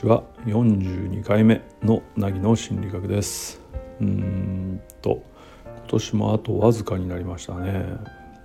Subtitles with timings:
[0.00, 0.22] ちは。
[0.46, 3.60] 42回目の凪の心理学です。
[4.00, 5.22] うーんと
[5.66, 7.84] 今年もあとわずかになりましたね、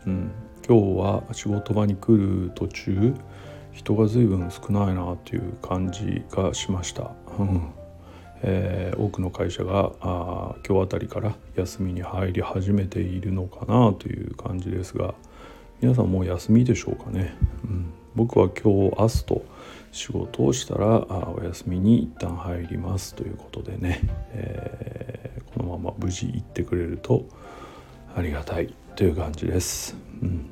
[0.05, 0.31] うん、
[0.67, 3.13] 今日は仕事場に来る途中
[3.71, 7.71] 人が随分少ないなっていう感じがしました、うん。
[8.41, 15.13] えー、多くの会社があ今日あたりから休みに入り始めているのかなという感じですが
[15.79, 17.33] 皆さんもう休みでしょうかね、
[17.63, 19.45] うん、僕は今日明日と
[19.91, 24.01] 仕事をしたらあお休みに一旦入りますということでね、
[24.31, 27.25] えー、このまま無事行ってくれると
[28.15, 29.97] ありがたいという感じです。
[30.21, 30.49] うん、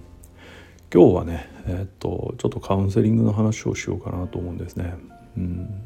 [0.94, 4.96] 今日はね、えー、っとちょっとカウンセリングの話をしようかなと思うんですね。
[5.38, 5.82] うん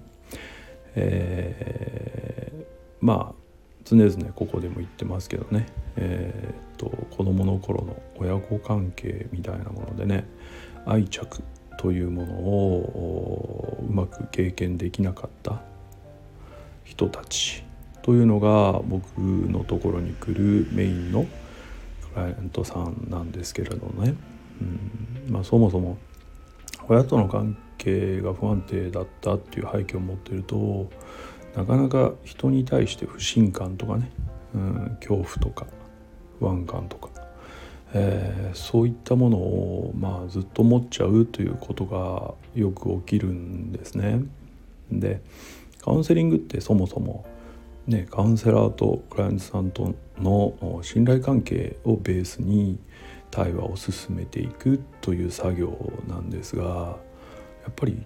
[0.95, 2.65] えー、
[3.01, 3.47] まあ
[3.85, 10.27] 常々ここでも言ってますけどね、えー、っと子どもの頃の親子関係みたいなものでね
[10.85, 11.43] 愛着
[11.77, 15.61] というものをうまく経験できなかった。
[16.83, 17.63] 人たち。
[18.01, 21.25] というのが僕のところに来るメインの
[22.13, 24.15] クライアントさんなんですけれどね、
[24.61, 25.33] うん。
[25.33, 25.97] まあ、そもそも
[26.87, 30.89] 親との関係が不安定だったっていう背景を持ってると
[31.55, 34.09] なかなか人に対して不信感とかね、
[34.55, 35.67] うん、恐怖とか
[36.39, 37.09] 不安感とか。
[37.93, 44.21] えー、そういったものを、まあ、ずっと持っちゃうということがよく起きるんですね。
[44.91, 45.21] で
[45.81, 47.25] カウンセリングってそもそも、
[47.87, 52.77] ね、カウンセラーとクライアントさんとの信頼関係をベースに
[53.31, 58.05] 対話を進めていくという作業なんですがやっぱり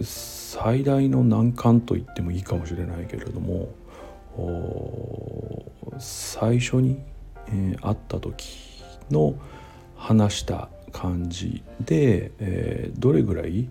[0.00, 3.68] 最大の難関と言ってもいいかもしれないけれども
[5.98, 7.00] 最初に、
[7.48, 8.75] えー、会った時
[9.10, 9.34] の
[9.96, 13.68] 話した感じで、えー、どれぐらい、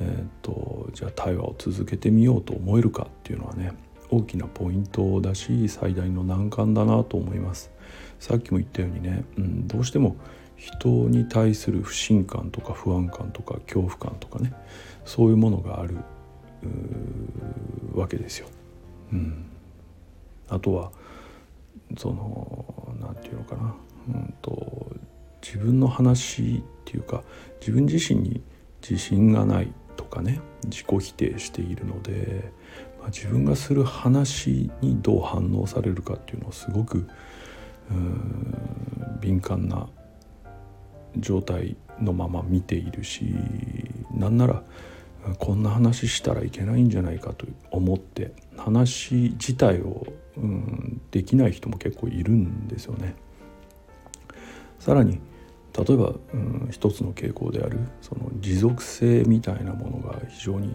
[0.00, 3.72] えーと、じゃあ対話を続けてみようと思えるかっていうのはね
[4.10, 7.70] 大きなポイントだし最大の難関だなと思います。
[8.18, 10.16] さっきも言ったようにね、うん、どうしても
[10.56, 14.52] 人に対する不信感とか不安感とか恐怖感とかね
[15.04, 15.96] そういうものがある
[17.94, 18.48] わけですよ。
[19.12, 19.44] うん、
[20.48, 20.92] あとは
[21.98, 23.74] その何て言うのかな。
[24.08, 24.92] うんと、
[25.42, 27.24] 自分の話っていうか
[27.60, 28.42] 自分自身に
[28.80, 32.52] 自信がないとかね自己否定しているので、
[33.00, 37.08] まあ、自分がする話にどう反応されるかっていうのをすごく
[39.20, 39.88] 敏感な
[41.16, 43.34] 状態のまま見ているし
[44.14, 44.62] なんなら
[45.38, 53.14] こんな話したらいけないんじゃないかと思って話自体を、うん、できない人も結構いるんですよね。
[54.82, 55.20] さらに
[55.78, 60.74] 例えば、うん、一つの傾向であるその持続性みたいなものが非常に、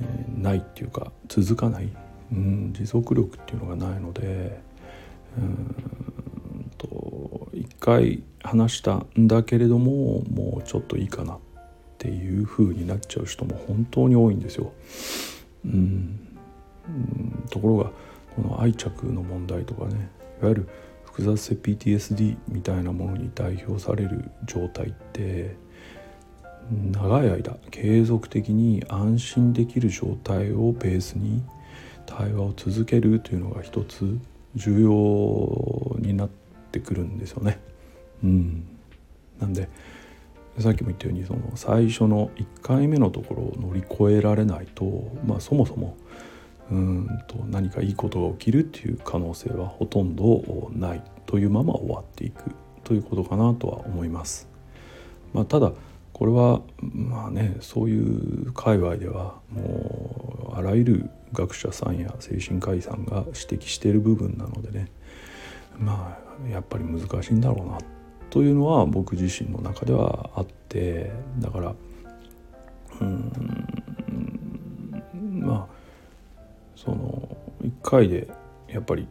[0.00, 1.90] えー、ないっていうか続かない、
[2.32, 4.58] うん、持続力っていうのがないので
[5.36, 11.38] うんと一回話したんだけれどももうちょっといいかなっ
[11.98, 14.72] ていう風になっちゃう人も本当に多いんですよ。
[15.66, 16.38] うん、
[16.88, 17.90] うん、ところが
[18.34, 20.08] この愛着の問題とかね
[20.40, 20.68] いわゆる
[21.18, 25.56] 複雑性 PTSD みたいなものに代表される状態って
[26.92, 31.42] 長い間継続的に安心できる状態をベースに
[32.06, 34.16] 対話を続けるというのが一つ
[34.54, 36.28] 重要になっ
[36.70, 37.58] てくるんですよね。
[38.22, 38.64] うん、
[39.40, 39.68] なんで
[40.60, 45.96] さっきも言ったようにその最初の1回目のところを乗り越えられないと、まあ、そもそも
[46.70, 54.48] うんと何かいいことが起きるっていう可能性はほとんどないというまま終わっていくということかなとは思います。
[55.32, 55.72] まあ、ただ
[56.12, 64.90] これはまあねそういう界隈ではもうあらゆる学者さんや精神科医さんが指摘している部分なのでね
[65.78, 67.78] まあやっぱり難しいんだろうな
[68.30, 71.74] というのは僕自身の中ではあってだから
[73.00, 73.77] うん
[76.88, 78.28] その1回で
[78.68, 79.06] やっぱり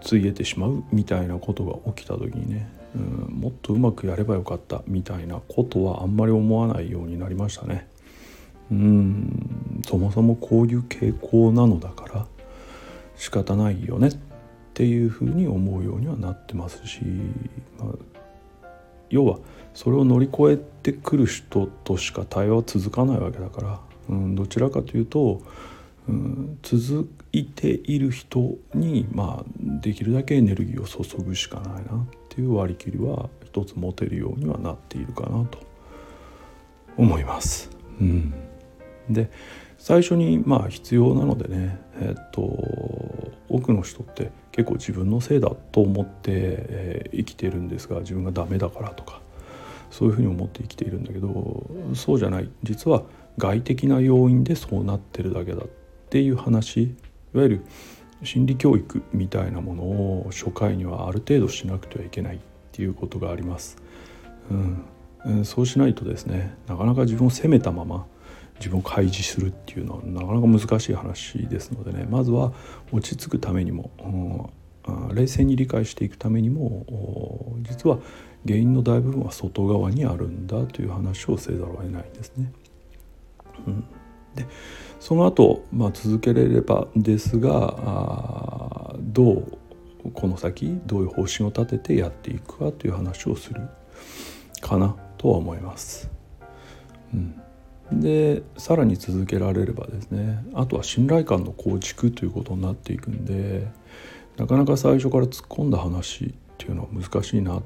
[0.00, 7.88] ついえてしまうみたいなことが起きた時にね、うん、もっとうまくやればよかったみたいなことはあんまり思わないようになりましたね。
[8.70, 12.26] うんそもそもこういう傾向なのだから
[13.14, 14.16] 仕方ないよねっ
[14.74, 17.00] ていうふうに思うようにはなってますし、
[17.78, 18.68] まあ、
[19.08, 19.38] 要は
[19.72, 25.42] それを乗り越えてくる人としか対話は続かないわけだから、うん、どちらかというと
[26.08, 29.44] うん、続いている人に、まあ、
[29.82, 35.58] できるだけエネルギーを注ぐしかないなっていう割り切りは一つ持てるようにはなっているかなと
[36.96, 37.70] 思います。
[38.00, 38.34] うん。
[39.10, 39.30] で
[39.78, 42.42] 最初にまあ必要なのでねえっと
[43.48, 49.20] 多くの人って結構自分のせいだと思って、えー、生きてるんですが自分がダメだからとか
[49.90, 52.48] そういうふうに思って生きているんだけどそうじゃない。
[52.62, 53.02] 実は
[53.38, 55.58] 外的な要因でそうなってるだけだ。
[55.58, 55.85] って
[56.16, 56.88] ていう話い
[57.34, 57.64] わゆる
[58.24, 62.38] 心理教育みたいなものを初回にはある程度しなくてはいけないっ
[62.72, 63.76] ていうことがあります。
[65.26, 68.06] うん、そうしないとですねなかなか自分を責めたまま
[68.58, 72.54] 自分を開示するっていうのはなかなか難しい話ですのでねまずは
[72.92, 73.90] 落ち着くためにも、
[74.86, 76.86] うん、冷静に理解していくためにも
[77.60, 77.98] 実は
[78.46, 82.52] 原因の大部分は外側にあるんだという話をせざるを得ないんですね。
[83.66, 83.84] うん、
[84.36, 84.46] で
[85.00, 89.58] その後、まあ続けれればですがどう
[90.14, 93.60] この先どういう方針を立ててやっていくかという話をする
[94.60, 96.10] かなとは思います。
[97.12, 97.40] うん
[97.92, 103.68] でさらに続けられればですねあとは信頼感の構築ということになっていくんで
[104.36, 107.62] なかなか最初から突っ込んだ話っていうのは難しいな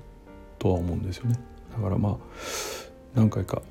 [0.59, 1.41] とは思うんですよね
[1.75, 2.17] だからまあ
[3.15, 3.63] 何回か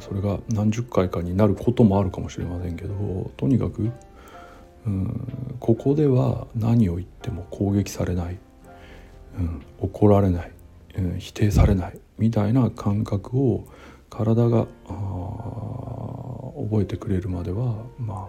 [0.00, 3.90] それが何十回かになることもあるかもしれませんけどとにかく
[4.86, 8.38] うんここでは何を言っても攻撃されない、
[9.38, 10.52] うん、怒られない、
[10.96, 13.66] うん、否定されないみたいな感覚を
[14.10, 14.66] 体が
[16.54, 18.28] 覚えてくれるまではま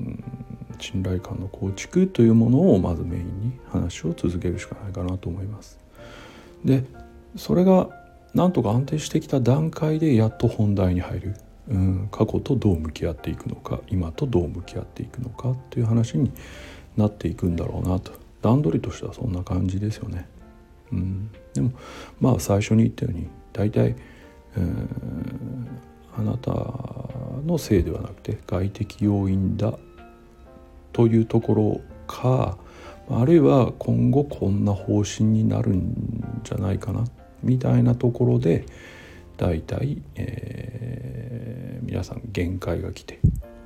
[0.00, 0.24] うん、
[0.78, 5.78] 信頼感の構築というものをまずメインに話を続けるしかないかなと思います。
[6.64, 6.84] で
[7.36, 7.90] それが
[8.36, 11.34] なんとか安定してきた段階でやっと本題に入る、
[11.68, 16.30] うん、過去とどう向き合っていくのか今とどう向き合っていくのかという話に
[16.98, 18.12] なっていくんだろうなと。
[18.42, 20.28] 段取りとしてはそんな感じですよね。
[20.92, 21.72] うん、でも
[22.20, 23.96] まあ最初に言ったように大体、
[24.56, 24.76] えー、
[26.18, 26.52] あなた
[27.46, 29.78] のせいではなくて外的要因だ
[30.92, 32.58] というところか
[33.08, 37.04] あるいは今後こんな方針になるんじゃないかな
[37.46, 38.66] みたいなところで
[39.36, 43.20] 大体、えー、皆さん限界が来て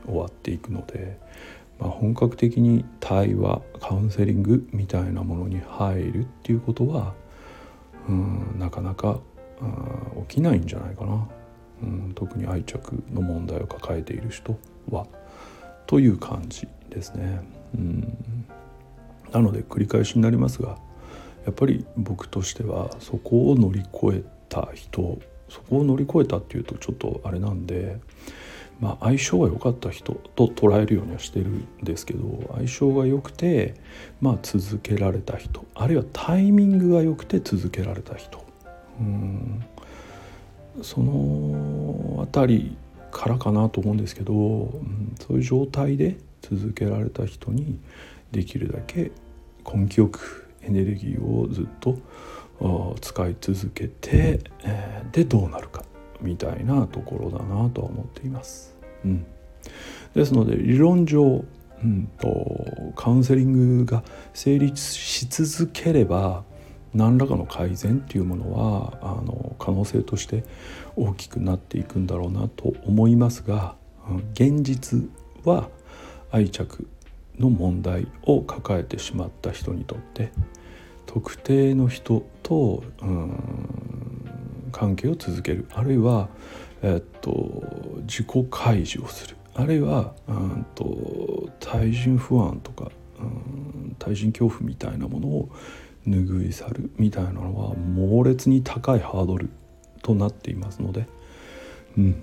[0.07, 1.19] 終わっていくので、
[1.79, 7.15] まあ、本格的に対話カウンセリングみたいなものに入るっていうことは
[8.09, 9.21] うんなかなか
[10.29, 11.29] 起きないんじゃないかな、
[11.83, 14.59] うん、特に愛着の問題を抱えている人
[14.91, 15.07] は
[15.87, 17.41] という感じですね。
[17.75, 18.19] うん
[19.33, 20.77] なので繰り返しになりますが
[21.45, 27.99] やっぱり僕としてはそこを乗り越えた人そこを乗り越えたっていうとちょっとあれなんで、
[28.79, 33.75] まあ、相性が良かった人と捉えるようにはしてるんですけど相性が良くて、
[34.21, 38.45] まあ、続けられた人あるいはタイミングが良くて続けられた人。
[39.01, 39.65] うん。
[40.83, 42.77] その辺り
[43.11, 47.79] からかなと思うんですけど、うん、そういう状態で続けられた人に
[48.31, 49.11] できるだけ
[49.65, 51.99] 根気よくエネルギーをずっと
[53.01, 55.85] 使い続けて、えー、でどうなるか
[56.21, 58.77] みたいなところだなとは思っています。
[59.05, 59.27] うん、
[60.15, 61.45] ですので理論上、
[61.83, 66.45] うんと、カウンセリングが成立し続ければ
[66.95, 70.45] 何らかの改善っていうものはあの可能性として
[70.97, 73.77] 大きくなっていくんだろうなと思いますが
[74.09, 75.09] うん現実
[75.45, 75.71] は
[76.31, 76.87] 愛着
[77.39, 80.33] の問題を抱えてしまった人にとって
[81.13, 82.85] 特定の人と
[84.71, 85.67] 関係を続ける。
[85.75, 86.29] あるいは、
[86.83, 87.65] えっと、
[88.03, 89.37] 自己開示をする。
[89.55, 95.49] あるいはうんと対人不安とかうん対人恐怖みたいなものを
[96.07, 96.93] 拭い去る。
[96.97, 99.51] みたいなのは猛烈に高いハードル
[100.03, 101.09] となっていますので、
[101.99, 102.23] うん、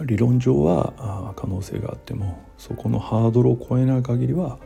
[0.00, 4.58] 理論上は可能性があってもそこのハードルを超えない限りは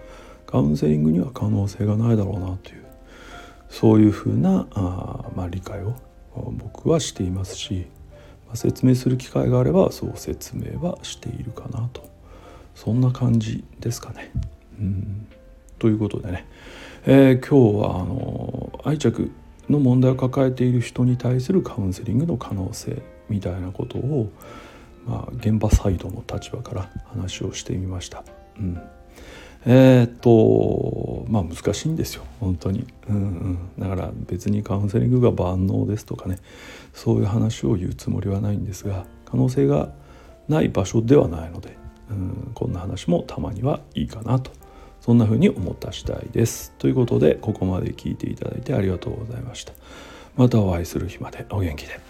[0.46, 2.85] カウンセリングには可能性がないだろうなという
[3.78, 5.94] そういうふうなあ、まあ、理解を
[6.34, 7.86] 僕はしていますし、
[8.46, 12.08] まあ、説明する機会があればそう説明はしているかなと
[12.74, 14.30] そんな感じですかね。
[14.80, 15.26] うん
[15.78, 16.46] ということでね、
[17.04, 19.30] えー、今日はあの愛着
[19.68, 24.30] の問題を抱えている人に対するカウンセリングの可能性みたいなことを
[25.06, 28.24] まあ、現場サイドの立場から話をしてみました。
[28.58, 28.80] うん
[29.68, 36.38] えー、とまあ難しいんですよ本当に、うんうん、だから別にカウンセリングが万能ですとかね
[36.94, 39.92] そういう話を言うつもりはないんですが可能性が
[40.48, 41.76] ない場所ではないので、
[42.10, 44.52] うん、こんな話もたまにはいいかなと
[45.00, 46.72] そんな風に思った次第です。
[46.78, 49.72] ということでここまで聞いていただいてありがとうございました。
[50.36, 52.00] またお会いする日までお元気で。